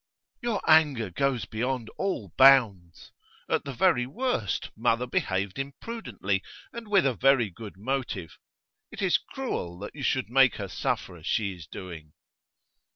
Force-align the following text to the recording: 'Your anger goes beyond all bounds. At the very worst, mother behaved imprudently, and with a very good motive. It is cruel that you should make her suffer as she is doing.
'Your 0.41 0.67
anger 0.67 1.11
goes 1.11 1.45
beyond 1.45 1.87
all 1.95 2.33
bounds. 2.35 3.11
At 3.47 3.65
the 3.65 3.71
very 3.71 4.07
worst, 4.07 4.71
mother 4.75 5.05
behaved 5.05 5.59
imprudently, 5.59 6.41
and 6.73 6.87
with 6.87 7.05
a 7.05 7.13
very 7.13 7.51
good 7.51 7.77
motive. 7.77 8.39
It 8.89 9.03
is 9.03 9.19
cruel 9.19 9.77
that 9.77 9.93
you 9.93 10.01
should 10.01 10.27
make 10.31 10.55
her 10.55 10.69
suffer 10.69 11.17
as 11.17 11.27
she 11.27 11.53
is 11.55 11.67
doing. 11.67 12.13